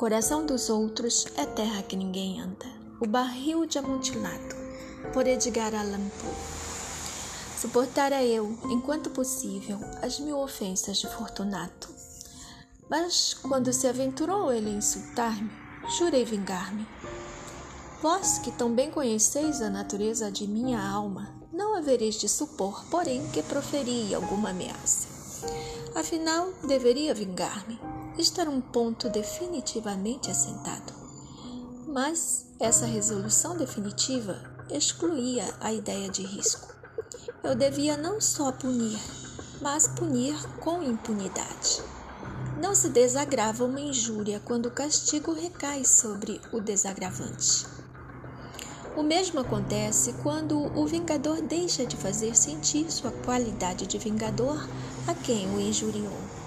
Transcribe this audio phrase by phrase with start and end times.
[0.00, 2.64] coração dos outros é terra que ninguém anda.
[3.02, 4.56] O barril de amontilado,
[5.12, 7.60] por Edgar Allan Poe.
[7.60, 11.90] Suportara eu, enquanto possível, as mil ofensas de Fortunato.
[12.88, 15.50] Mas, quando se aventurou ele a insultar-me,
[15.98, 16.88] jurei vingar-me.
[18.00, 23.28] Vós, que tão bem conheceis a natureza de minha alma, não havereis de supor, porém,
[23.32, 25.08] que proferi alguma ameaça.
[25.94, 27.78] Afinal, deveria vingar-me
[28.18, 30.92] estar um ponto definitivamente assentado.
[31.86, 34.36] Mas essa resolução definitiva
[34.70, 36.74] excluía a ideia de risco.
[37.42, 38.98] Eu devia não só punir,
[39.60, 41.82] mas punir com impunidade.
[42.60, 47.66] Não se desagrava uma injúria quando o castigo recai sobre o desagravante.
[48.96, 54.68] O mesmo acontece quando o vingador deixa de fazer sentir sua qualidade de vingador
[55.06, 56.39] a quem o injuriou.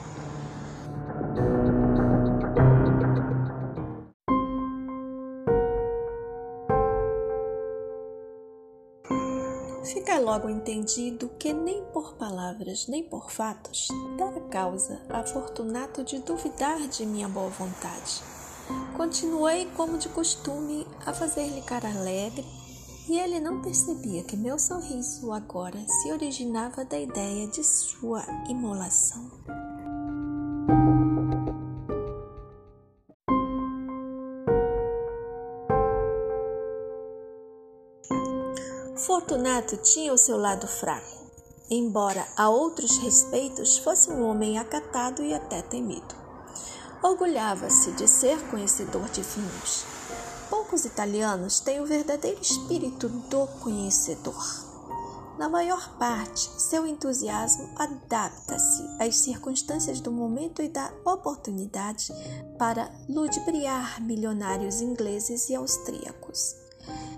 [10.03, 13.87] Fica logo entendido que nem por palavras nem por fatos
[14.17, 18.21] dá causa a Fortunato de duvidar de minha boa vontade.
[18.97, 22.45] Continuei, como de costume, a fazer-lhe cara alegre,
[23.07, 29.31] e ele não percebia que meu sorriso agora se originava da ideia de sua imolação.
[39.23, 41.31] Fortunato tinha o seu lado fraco,
[41.69, 46.13] embora a outros respeitos fosse um homem acatado e até temido.
[47.01, 49.85] Orgulhava-se de ser conhecedor de vinhos.
[50.49, 54.43] Poucos italianos têm o verdadeiro espírito do conhecedor.
[55.39, 62.11] Na maior parte, seu entusiasmo adapta-se às circunstâncias do momento e da oportunidade
[62.59, 66.62] para ludibriar milionários ingleses e austríacos.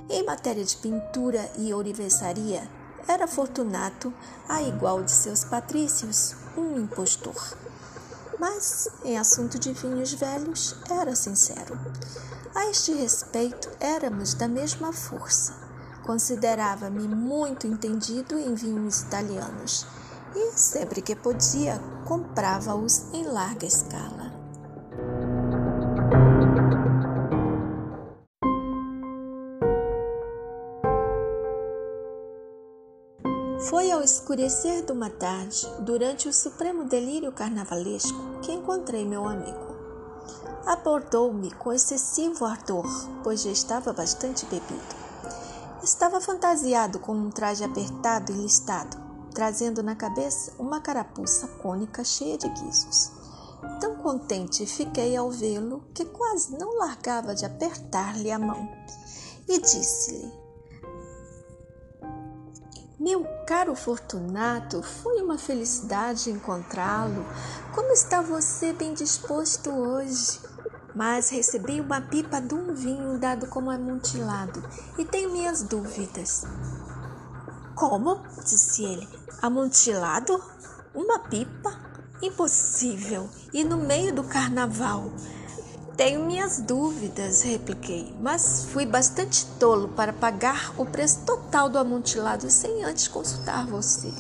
[0.08, 2.70] Em matéria de pintura e ourivesaria,
[3.08, 4.14] era Fortunato,
[4.48, 7.58] a igual de seus patrícios, um impostor.
[8.40, 11.80] Mas, em assunto de vinhos velhos, era sincero.
[12.54, 15.56] A este respeito, éramos da mesma força.
[16.04, 19.88] Considerava-me muito entendido em vinhos italianos
[20.36, 24.25] e, sempre que podia, comprava-os em larga escala.
[33.62, 39.76] Foi ao escurecer de uma tarde, durante o supremo delírio carnavalesco, que encontrei meu amigo.
[40.66, 42.86] Abordou-me com excessivo ardor,
[43.24, 44.96] pois já estava bastante bebido.
[45.82, 48.98] Estava fantasiado com um traje apertado e listado,
[49.34, 53.12] trazendo na cabeça uma carapuça cônica cheia de guizos.
[53.80, 58.70] Tão contente fiquei ao vê-lo que quase não largava de apertar-lhe a mão.
[59.48, 60.45] E disse-lhe:
[63.06, 67.24] meu caro Fortunato, foi uma felicidade encontrá-lo.
[67.72, 70.40] Como está você bem disposto hoje?
[70.96, 74.64] Mas recebi uma pipa de um vinho dado como amontilado
[74.98, 76.46] e tenho minhas dúvidas.
[77.76, 78.24] Como?
[78.44, 79.08] disse ele.
[79.40, 80.44] Amontilado?
[80.92, 81.80] Uma pipa?
[82.24, 83.30] Impossível!
[83.54, 85.12] E no meio do carnaval?
[85.98, 92.52] Tenho minhas dúvidas, repliquei, mas fui bastante tolo para pagar o preço total do amontilado
[92.52, 94.12] sem antes consultar você.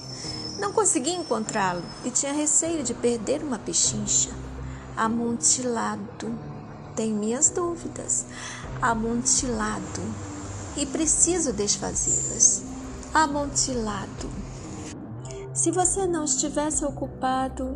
[0.57, 4.29] Não consegui encontrá-lo e tinha receio de perder uma pechincha.
[4.95, 6.39] Amontilado.
[6.95, 8.25] Tenho minhas dúvidas.
[8.81, 10.01] Amontilado.
[10.77, 12.63] E preciso desfazê-las.
[13.13, 14.29] Amontilado.
[15.53, 17.75] Se você não estivesse ocupado,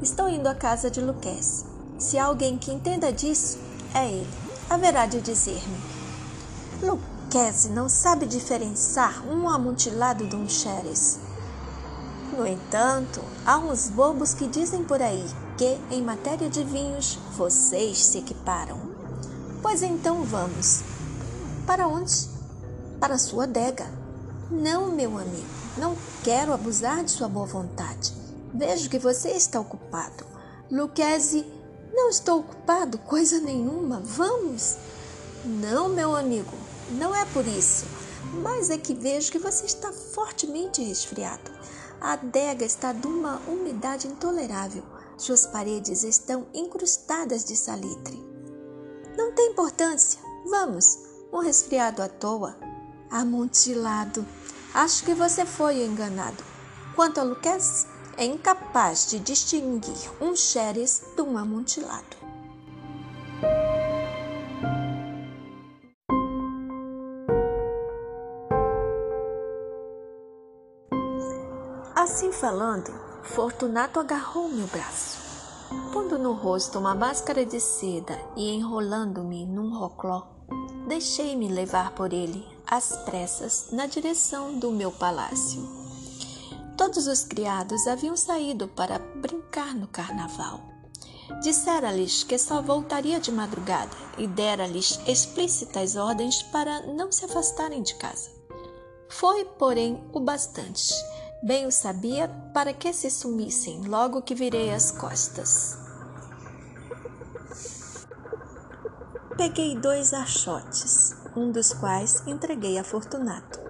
[0.00, 1.73] estou indo à casa de Luquez.
[1.98, 3.58] Se há alguém que entenda disso,
[3.94, 4.28] é ele.
[4.68, 5.78] Haverá de dizer-me.
[6.82, 11.20] Luquezzi não sabe diferenciar um amontilado de um xeres.
[12.36, 15.24] No entanto, há uns bobos que dizem por aí
[15.56, 18.80] que, em matéria de vinhos, vocês se equiparam.
[19.62, 20.82] Pois então vamos.
[21.64, 22.28] Para onde?
[22.98, 23.86] Para sua adega.
[24.50, 25.46] Não, meu amigo,
[25.78, 28.12] não quero abusar de sua boa vontade.
[28.52, 30.24] Vejo que você está ocupado.
[30.70, 31.46] Luquezzi
[31.94, 34.00] não estou ocupado, coisa nenhuma.
[34.04, 34.76] Vamos?
[35.44, 36.52] Não, meu amigo,
[36.90, 37.86] não é por isso.
[38.42, 41.50] Mas é que vejo que você está fortemente resfriado.
[42.00, 44.82] A adega está de uma umidade intolerável.
[45.16, 48.20] Suas paredes estão incrustadas de salitre.
[49.16, 50.20] Não tem importância.
[50.50, 50.98] Vamos.
[51.32, 52.56] Um resfriado à toa.
[53.10, 54.26] Amontilado.
[54.74, 56.42] Acho que você foi enganado.
[56.96, 62.24] Quanto a Lucas, é incapaz de distinguir um xeres de um amontilado.
[71.94, 75.18] Assim falando, Fortunato agarrou meu braço,
[75.92, 80.22] pondo no rosto uma máscara de seda e enrolando-me num rocló.
[80.86, 85.83] Deixei-me levar por ele, às pressas, na direção do meu palácio.
[86.76, 90.60] Todos os criados haviam saído para brincar no carnaval.
[91.42, 97.94] Dissera-lhes que só voltaria de madrugada e dera-lhes explícitas ordens para não se afastarem de
[97.94, 98.30] casa.
[99.08, 100.92] Foi, porém, o bastante
[101.44, 105.76] Bem o sabia para que se sumissem logo que virei as costas.
[109.36, 113.60] Peguei dois achotes, um dos quais entreguei a Fortunato,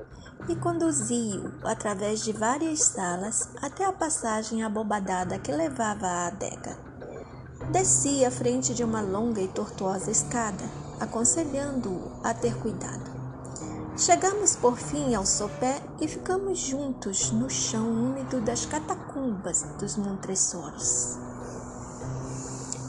[0.49, 6.77] e conduzi-o através de várias salas até a passagem abobadada que levava à adega.
[7.71, 10.65] Desci à frente de uma longa e tortuosa escada,
[11.01, 13.15] aconselhando-o a ter cuidado.
[13.97, 21.17] Chegamos por fim ao sopé e ficamos juntos no chão úmido das catacumbas dos Montressoros.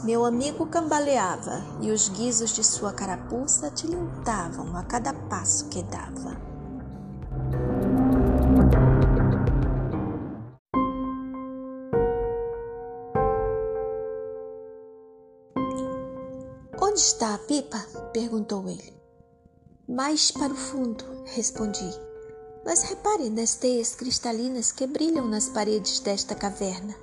[0.02, 6.55] Meu amigo cambaleava e os guizos de sua carapuça tilintavam a cada passo que dava.
[16.96, 17.78] Onde está a pipa?
[18.14, 18.94] perguntou ele.
[19.86, 21.90] Mais para o fundo, respondi.
[22.64, 26.96] Mas repare nas teias cristalinas que brilham nas paredes desta caverna.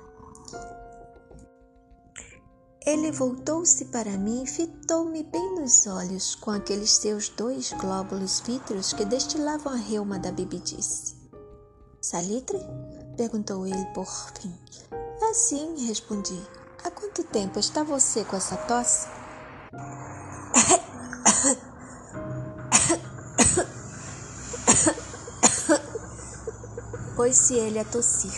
[2.84, 8.92] Ele voltou-se para mim e fitou-me bem nos olhos com aqueles seus dois glóbulos vítreos
[8.92, 11.14] que destilavam a reuma da bebedice.
[12.00, 12.58] Salitre?
[13.16, 14.08] perguntou ele por
[14.40, 14.52] fim.
[15.22, 16.42] É sim, respondi.
[16.82, 19.22] Há quanto tempo está você com essa tosse?
[27.24, 28.34] Pôs-se ele a tossir,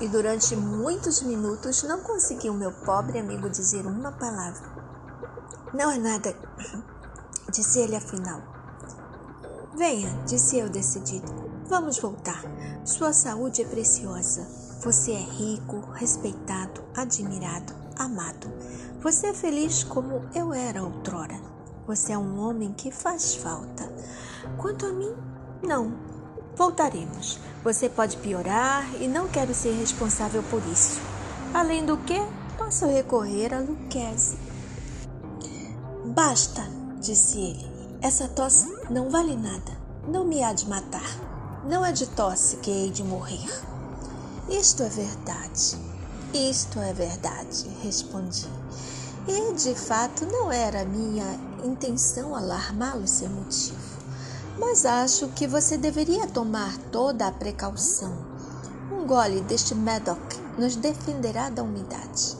[0.00, 4.60] e durante muitos minutos não conseguiu meu pobre amigo dizer uma palavra.
[5.72, 6.34] Não é nada,
[7.54, 8.42] disse ele afinal.
[9.76, 11.32] Venha, disse eu decidido.
[11.68, 12.42] Vamos voltar.
[12.84, 14.44] Sua saúde é preciosa.
[14.82, 18.52] Você é rico, respeitado, admirado, amado.
[19.00, 21.40] Você é feliz como eu era outrora.
[21.86, 23.88] Você é um homem que faz falta.
[24.58, 25.14] Quanto a mim,
[25.62, 26.13] não.
[26.56, 27.38] Voltaremos.
[27.64, 31.00] Você pode piorar e não quero ser responsável por isso.
[31.52, 32.20] Além do que,
[32.56, 34.36] posso recorrer a Luquezzi.
[36.06, 36.62] Basta,
[37.00, 37.74] disse ele.
[38.00, 39.72] Essa tosse não vale nada.
[40.06, 41.08] Não me há de matar.
[41.64, 43.50] Não é de tosse que hei de morrer.
[44.48, 45.76] Isto é verdade.
[46.32, 48.46] Isto é verdade, respondi.
[49.26, 53.93] E de fato não era minha intenção alarmá-lo sem motivo
[54.58, 58.12] mas acho que você deveria tomar toda a precaução.
[58.90, 60.18] Um gole deste Medoc
[60.58, 62.36] nos defenderá da umidade.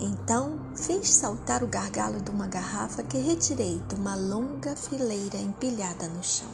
[0.00, 6.08] Então fiz saltar o gargalo de uma garrafa que retirei de uma longa fileira empilhada
[6.08, 6.48] no chão.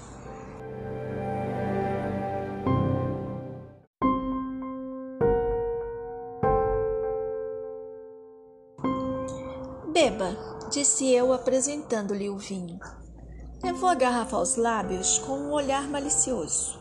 [9.92, 10.36] Beba,
[10.70, 12.78] disse eu apresentando-lhe o vinho.
[13.62, 16.78] Levou a garrafa aos lábios com um olhar malicioso.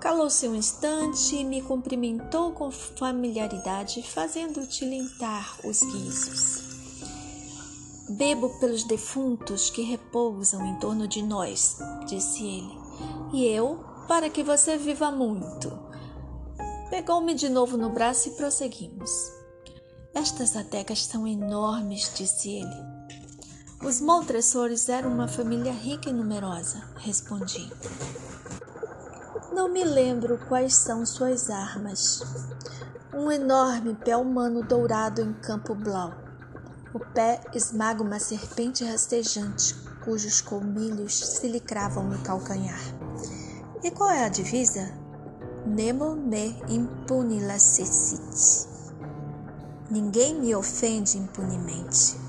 [0.00, 6.62] Calou-se um instante e me cumprimentou com familiaridade, fazendo tilintar os guizos.
[8.10, 12.78] Bebo pelos defuntos que repousam em torno de nós, disse ele,
[13.32, 15.72] e eu para que você viva muito.
[16.90, 19.10] Pegou-me de novo no braço e prosseguimos.
[20.14, 22.93] Estas adegas são enormes, disse ele.
[23.84, 27.70] Os Montresores eram uma família rica e numerosa, respondi.
[29.52, 32.22] Não me lembro quais são suas armas.
[33.12, 36.14] Um enorme pé humano dourado em campo blau.
[36.94, 42.80] O pé esmaga uma serpente rastejante, cujos colmilhos se lhe cravam no calcanhar.
[43.82, 44.94] E qual é a divisa?
[45.66, 48.66] Nemo me impune lacessit.
[49.90, 52.23] Ninguém me ofende impunemente.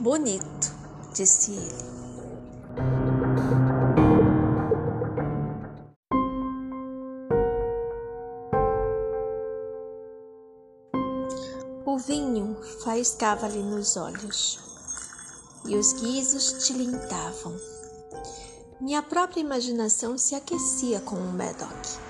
[0.00, 0.74] Bonito,
[1.12, 1.90] disse ele.
[11.84, 14.58] O vinho faiscava-lhe nos olhos
[15.66, 17.54] e os guizos tilintavam.
[18.80, 22.09] Minha própria imaginação se aquecia com o Medoc.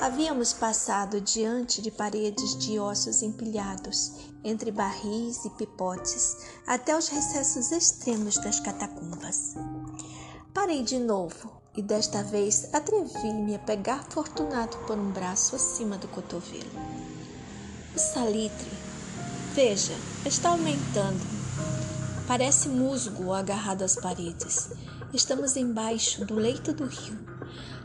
[0.00, 6.36] Havíamos passado diante de paredes de ossos empilhados, entre barris e pipotes,
[6.66, 9.54] até os recessos extremos das catacumbas.
[10.52, 16.08] Parei de novo e desta vez atrevi-me a pegar Fortunato por um braço acima do
[16.08, 16.70] cotovelo.
[17.94, 18.70] O salitre,
[19.54, 19.94] veja,
[20.26, 21.24] está aumentando.
[22.26, 24.70] Parece musgo agarrado às paredes.
[25.12, 27.33] Estamos embaixo do leito do rio.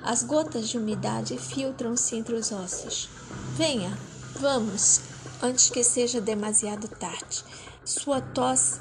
[0.02, 3.10] As gotas de umidade filtram-se entre os ossos.
[3.56, 3.98] Venha,
[4.40, 5.02] vamos,
[5.42, 7.44] antes que seja demasiado tarde.
[7.84, 8.80] Sua tosse.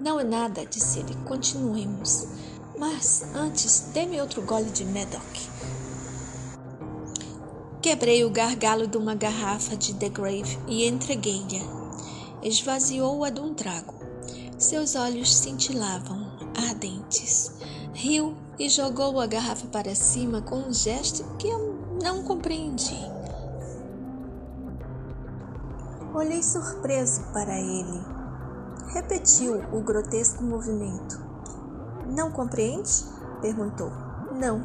[0.00, 1.14] Não é nada, disse ele.
[1.24, 2.26] Continuemos.
[2.78, 5.22] Mas antes, dê-me outro gole de Medoc.
[7.80, 11.62] Quebrei o gargalo de uma garrafa de The Grave e entreguei-lhe.
[12.42, 13.94] Esvaziou-a de um trago.
[14.58, 17.52] Seus olhos cintilavam, ardentes.
[17.94, 22.98] Riu e jogou a garrafa para cima com um gesto que eu não compreendi.
[26.14, 28.00] Olhei surpreso para ele.
[28.88, 31.20] Repetiu o grotesco movimento.
[32.06, 32.90] Não compreende?
[33.40, 33.92] perguntou.
[34.32, 34.60] Não.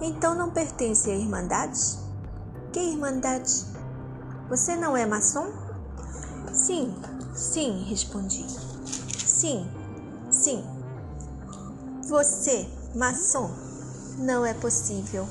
[0.00, 1.98] Então não pertence à Irmandade?
[2.72, 3.66] Que Irmandade?
[4.48, 5.46] Você não é maçom?
[6.52, 6.94] Sim,
[7.34, 8.46] sim, respondi.
[9.26, 9.68] Sim,
[10.30, 10.64] sim.
[12.08, 13.50] Você, maçom?
[14.18, 15.26] Não é possível.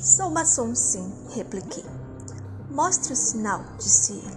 [0.00, 1.84] Sou maçom, sim, repliquei.
[2.70, 4.36] Mostre o sinal, disse ele.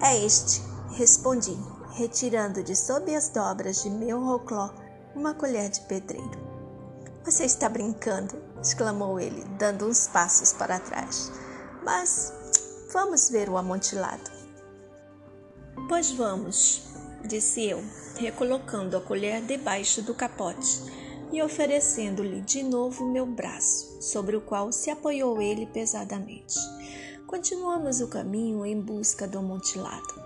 [0.00, 0.62] É este,
[0.92, 1.56] respondi,
[1.92, 4.70] retirando de sob as dobras de meu rocló
[5.14, 6.44] uma colher de pedreiro.
[7.24, 11.32] Você está brincando, exclamou ele, dando uns passos para trás.
[11.84, 12.32] Mas
[12.92, 14.30] vamos ver o amontilado.
[15.88, 16.82] Pois vamos,
[17.24, 17.82] disse eu,
[18.16, 24.72] recolocando a colher debaixo do capote e oferecendo-lhe de novo meu braço, sobre o qual
[24.72, 26.58] se apoiou ele pesadamente.
[27.26, 30.22] Continuamos o caminho em busca do amontilado.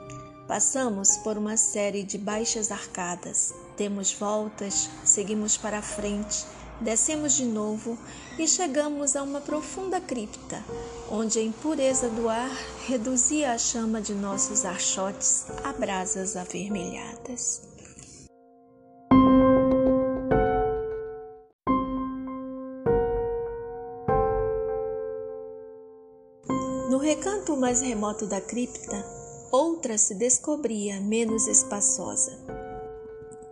[0.47, 6.45] Passamos por uma série de baixas arcadas, Demos voltas, seguimos para frente,
[6.81, 7.97] descemos de novo
[8.37, 10.65] e chegamos a uma profunda cripta,
[11.09, 12.51] onde a impureza do ar
[12.89, 17.68] reduzia a chama de nossos archotes a brasas avermelhadas.
[27.59, 29.05] Mais remoto da cripta,
[29.51, 32.33] outra se descobria menos espaçosa.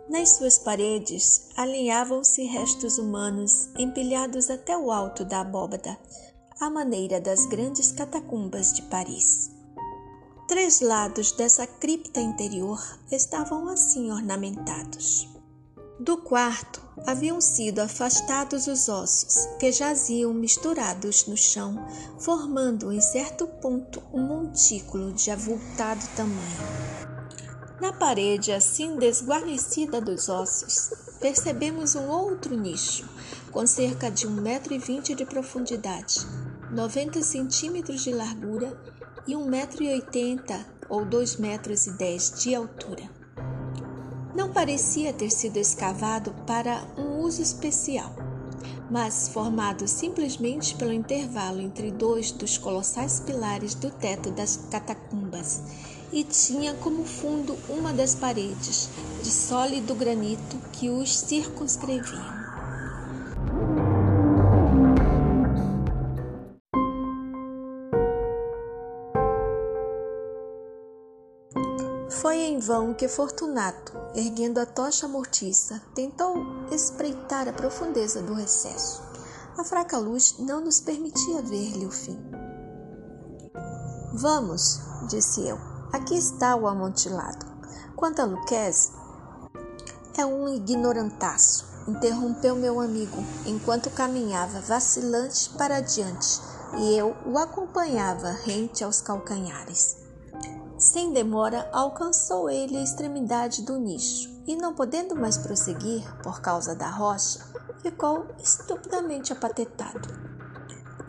[0.09, 5.97] Nas suas paredes alinhavam-se restos humanos empilhados até o alto da abóbada,
[6.59, 9.51] à maneira das grandes catacumbas de Paris.
[10.47, 12.79] Três lados dessa cripta interior
[13.11, 15.36] estavam assim ornamentados.
[15.99, 21.87] Do quarto haviam sido afastados os ossos, que jaziam misturados no chão,
[22.19, 26.97] formando em certo ponto um montículo de avultado tamanho.
[27.81, 33.09] Na parede assim desguarnecida dos ossos, percebemos um outro nicho,
[33.51, 36.19] com cerca de um metro e vinte de profundidade,
[36.71, 38.79] 90 centímetros de largura
[39.25, 43.16] e um metro e oitenta ou dois metros e dez de altura.
[44.37, 48.13] Não parecia ter sido escavado para um uso especial,
[48.87, 55.63] mas formado simplesmente pelo intervalo entre dois dos colossais pilares do teto das catacumbas
[56.13, 58.89] e tinha como fundo uma das paredes
[59.23, 62.36] de sólido granito que os circunscreviam.
[72.59, 76.35] Vão que Fortunato, erguendo a tocha mortiça, tentou
[76.71, 79.01] espreitar a profundeza do recesso.
[79.57, 82.19] A fraca luz não nos permitia ver-lhe o fim.
[84.13, 85.57] Vamos, disse eu,
[85.91, 87.45] Aqui está o amontilado.
[87.95, 88.91] Quanto a Luquez,
[90.17, 96.41] é um ignorantaço, interrompeu meu amigo, enquanto caminhava vacilante para diante,
[96.77, 100.06] e eu o acompanhava rente aos calcanhares.
[100.77, 106.75] Sem demora, alcançou ele a extremidade do nicho e, não podendo mais prosseguir por causa
[106.75, 107.39] da rocha,
[107.79, 110.07] ficou estupidamente apatetado.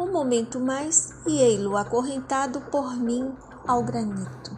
[0.01, 3.31] Um momento mais e ei-lo acorrentado por mim
[3.67, 4.57] ao granito.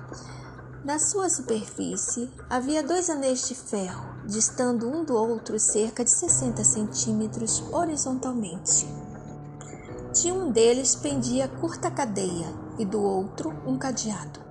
[0.84, 6.62] Na sua superfície havia dois anéis de ferro, distando um do outro cerca de 60
[6.62, 8.86] centímetros horizontalmente.
[10.12, 12.46] De um deles pendia curta cadeia
[12.78, 14.49] e do outro um cadeado.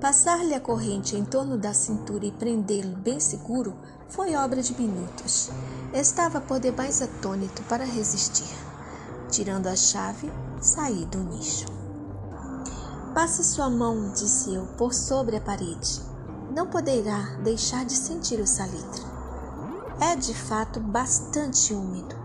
[0.00, 3.74] Passar-lhe a corrente em torno da cintura e prendê-lo bem seguro
[4.08, 5.50] foi obra de minutos.
[5.92, 8.48] Estava por demais atônito para resistir.
[9.30, 11.66] Tirando a chave, saí do nicho.
[13.12, 16.00] Passe sua mão, disse eu, por sobre a parede.
[16.56, 19.04] Não poderá deixar de sentir o salitre.
[20.00, 22.16] é de fato bastante úmido.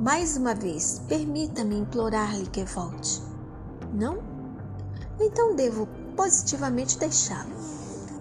[0.00, 3.22] Mais uma vez, permita-me implorar-lhe que volte.
[3.92, 4.18] Não?
[5.20, 7.54] Então devo positivamente deixá-lo.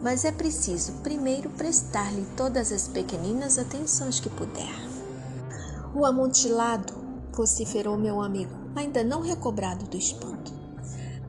[0.02, 4.74] Mas é preciso primeiro prestar-lhe todas as pequeninas atenções que puder.
[5.96, 6.94] O amontilado,
[7.32, 10.52] vociferou meu amigo, ainda não recobrado do espanto.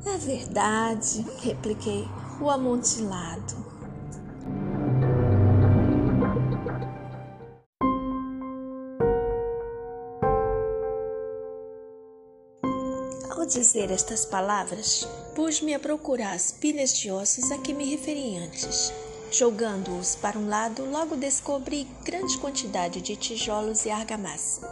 [0.06, 2.08] É verdade, repliquei,
[2.40, 3.63] o amontilado.
[13.54, 18.92] Dizer estas palavras, pus-me a procurar as pilhas de ossos a que me referi antes.
[19.30, 24.68] Jogando-os para um lado, logo descobri grande quantidade de tijolos e argamassa.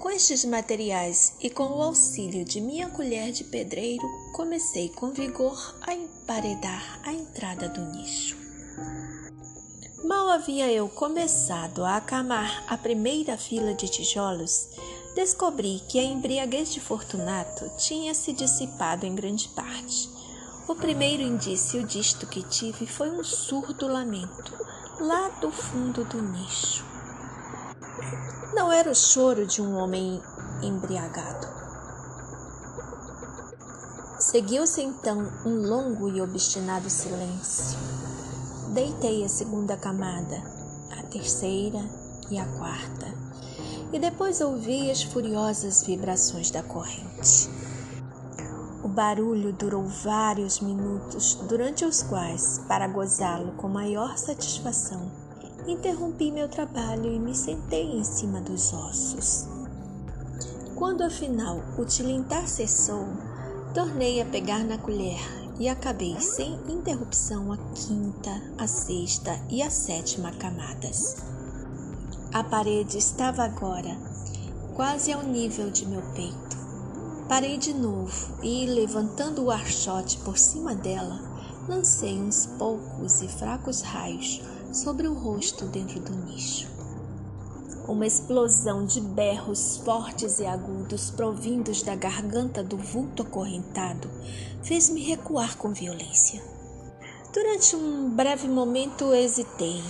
[0.00, 5.76] Com estes materiais e com o auxílio de minha colher de pedreiro, comecei com vigor
[5.82, 8.36] a emparedar a entrada do nicho.
[10.04, 14.68] Mal havia eu começado a acamar a primeira fila de tijolos,
[15.14, 20.08] descobri que a embriaguez de Fortunato tinha se dissipado em grande parte.
[20.68, 24.56] O primeiro indício disto que tive foi um surdo lamento,
[25.00, 26.84] lá do fundo do nicho.
[28.54, 30.22] Não era o choro de um homem
[30.62, 31.48] embriagado.
[34.20, 37.78] Seguiu-se então um longo e obstinado silêncio.
[38.72, 40.40] Deitei a segunda camada,
[40.96, 41.80] a terceira
[42.30, 43.20] e a quarta
[43.92, 47.48] e depois ouvi as furiosas vibrações da corrente.
[48.82, 55.10] O barulho durou vários minutos, durante os quais, para gozá-lo com maior satisfação,
[55.66, 59.46] interrompi meu trabalho e me sentei em cima dos ossos.
[60.74, 63.06] Quando afinal o tilintar cessou,
[63.74, 65.20] tornei a pegar na colher
[65.58, 71.16] e acabei sem interrupção a quinta, a sexta e a sétima camadas.
[72.32, 73.98] A parede estava agora
[74.76, 76.56] quase ao nível de meu peito.
[77.28, 81.20] Parei de novo e, levantando o archote por cima dela,
[81.68, 84.40] lancei uns poucos e fracos raios
[84.72, 86.68] sobre o rosto dentro do nicho.
[87.88, 94.08] Uma explosão de berros fortes e agudos provindos da garganta do vulto acorrentado
[94.62, 96.40] fez-me recuar com violência.
[97.34, 99.82] Durante um breve momento hesitei,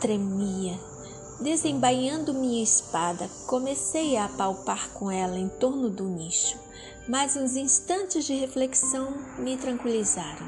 [0.00, 0.93] tremia
[1.40, 6.56] Desembainhando minha espada, comecei a apalpar com ela em torno do nicho,
[7.08, 10.46] mas uns instantes de reflexão me tranquilizaram.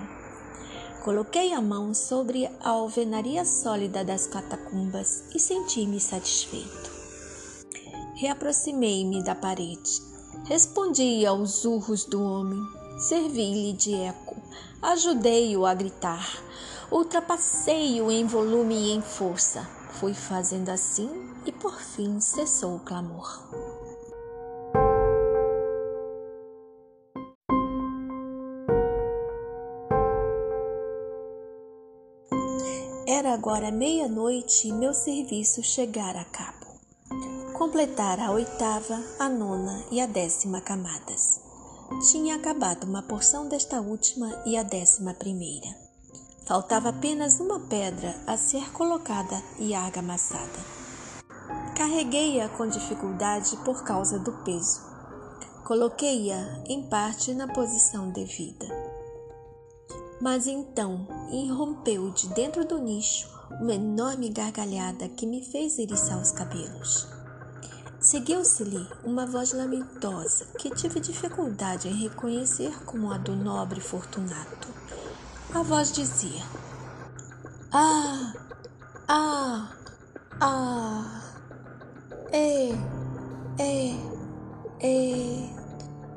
[1.02, 6.90] Coloquei a mão sobre a alvenaria sólida das catacumbas e senti-me satisfeito.
[8.14, 10.02] Reaproximei-me da parede.
[10.44, 12.60] Respondi aos urros do homem.
[12.98, 14.36] Servi-lhe de eco.
[14.80, 16.42] Ajudei-o a gritar.
[16.90, 19.75] Ultrapassei-o em volume e em força.
[19.98, 21.08] Fui fazendo assim
[21.46, 23.48] e por fim cessou o clamor.
[33.08, 36.66] Era agora meia-noite e meu serviço chegara a cabo.
[37.56, 41.40] Completara a oitava, a nona e a décima camadas.
[42.10, 45.85] Tinha acabado uma porção desta última e a décima primeira.
[46.46, 50.76] Faltava apenas uma pedra a ser colocada e argamassada.
[51.76, 54.80] Carreguei-a com dificuldade por causa do peso.
[55.64, 58.64] Coloquei-a em parte na posição devida.
[60.20, 63.28] Mas então irrompeu de dentro do nicho
[63.60, 67.08] uma enorme gargalhada que me fez eriçar os cabelos.
[67.98, 74.68] Seguiu-se-lhe uma voz lamentosa que tive dificuldade em reconhecer como a do nobre Fortunato.
[75.54, 76.42] A voz dizia:
[77.72, 78.32] Ah,
[79.08, 79.70] ah,
[80.40, 81.22] ah,
[82.32, 82.70] é,
[83.58, 83.94] é,
[84.80, 85.56] é.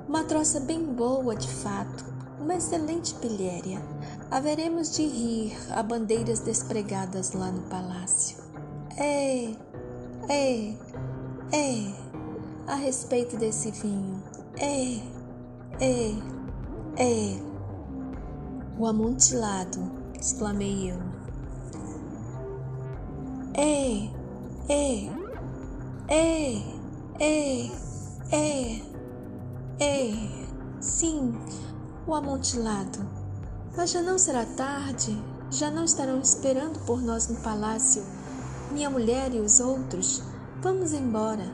[0.08, 2.04] Uma troça bem boa, de fato,
[2.40, 3.82] uma excelente pilhéria.
[4.32, 8.38] Haveremos de rir a bandeiras despregadas lá no palácio.
[8.98, 9.54] É,
[10.28, 10.74] é,
[11.54, 11.94] é.
[12.68, 14.22] A respeito desse vinho.
[14.58, 14.96] É,
[15.80, 16.16] é,
[16.98, 17.49] é.
[18.80, 20.98] O amontilado, exclamei eu.
[23.54, 24.10] É,
[24.70, 25.10] é,
[26.08, 26.54] é,
[27.20, 27.72] é,
[28.32, 28.82] é,
[29.82, 30.12] é,
[30.80, 31.38] sim,
[32.08, 33.06] o amontilado.
[33.76, 35.22] Mas já não será tarde?
[35.52, 38.02] Já não estarão esperando por nós no palácio?
[38.72, 40.24] Minha mulher e os outros?
[40.62, 41.52] Vamos embora.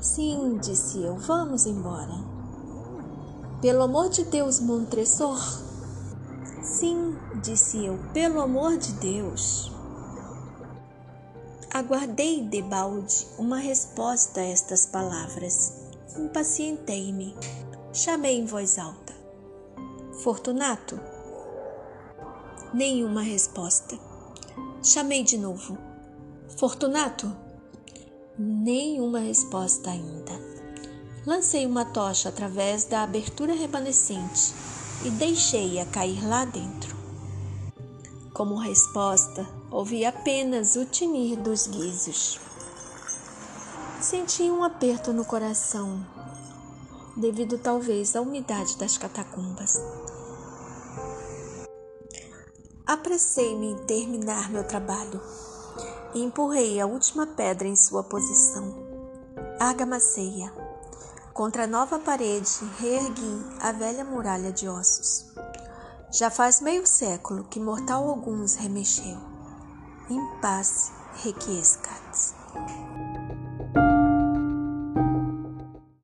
[0.00, 2.31] Sim, disse eu, vamos embora.
[3.62, 5.38] Pelo amor de Deus, Montresor.
[6.64, 9.70] Sim, disse eu, pelo amor de Deus.
[11.72, 15.74] Aguardei debalde uma resposta a estas palavras.
[16.18, 17.36] Impacientei-me.
[17.92, 19.14] Chamei em voz alta.
[20.24, 20.98] Fortunato?
[22.74, 23.96] Nenhuma resposta.
[24.82, 25.78] Chamei de novo.
[26.58, 27.32] Fortunato?
[28.36, 30.51] Nenhuma resposta ainda.
[31.24, 34.52] Lancei uma tocha através da abertura remanescente
[35.04, 36.96] e deixei-a cair lá dentro.
[38.34, 42.40] Como resposta, ouvi apenas o tinir dos guizos.
[44.00, 46.04] Senti um aperto no coração,
[47.16, 49.80] devido talvez à umidade das catacumbas.
[52.84, 55.20] Apressei-me em terminar meu trabalho
[56.14, 58.74] e empurrei a última pedra em sua posição.
[59.60, 60.61] Argamaceia.
[61.34, 65.32] Contra a nova parede, reergui a velha muralha de ossos.
[66.10, 69.18] Já faz meio século que mortal alguns remexeu.
[70.10, 70.92] Em paz,
[71.24, 72.91] requiescat.